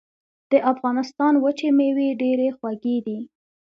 [0.51, 3.19] د افغانستان وچې مېوې ډېرې خوږې دي.